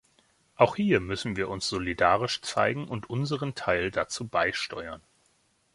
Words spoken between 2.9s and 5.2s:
unseren Teil dazu beisteuern.